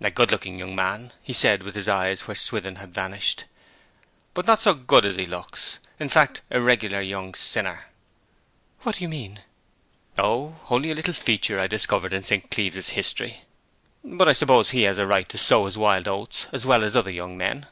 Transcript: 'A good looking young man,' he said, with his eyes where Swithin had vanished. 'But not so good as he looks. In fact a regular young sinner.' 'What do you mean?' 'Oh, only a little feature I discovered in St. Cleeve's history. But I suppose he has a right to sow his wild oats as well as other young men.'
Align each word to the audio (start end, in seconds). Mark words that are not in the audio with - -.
'A 0.00 0.12
good 0.12 0.30
looking 0.30 0.56
young 0.56 0.76
man,' 0.76 1.10
he 1.20 1.32
said, 1.32 1.64
with 1.64 1.74
his 1.74 1.88
eyes 1.88 2.28
where 2.28 2.36
Swithin 2.36 2.76
had 2.76 2.94
vanished. 2.94 3.42
'But 4.32 4.46
not 4.46 4.62
so 4.62 4.72
good 4.72 5.04
as 5.04 5.16
he 5.16 5.26
looks. 5.26 5.80
In 5.98 6.08
fact 6.08 6.42
a 6.48 6.60
regular 6.60 7.00
young 7.00 7.34
sinner.' 7.34 7.86
'What 8.82 8.94
do 8.94 9.02
you 9.02 9.08
mean?' 9.08 9.40
'Oh, 10.16 10.60
only 10.70 10.92
a 10.92 10.94
little 10.94 11.12
feature 11.12 11.58
I 11.58 11.66
discovered 11.66 12.12
in 12.12 12.22
St. 12.22 12.52
Cleeve's 12.52 12.90
history. 12.90 13.40
But 14.04 14.28
I 14.28 14.32
suppose 14.32 14.70
he 14.70 14.82
has 14.82 14.98
a 14.98 15.08
right 15.08 15.28
to 15.28 15.38
sow 15.38 15.66
his 15.66 15.76
wild 15.76 16.06
oats 16.06 16.46
as 16.52 16.64
well 16.64 16.84
as 16.84 16.94
other 16.94 17.10
young 17.10 17.36
men.' 17.36 17.66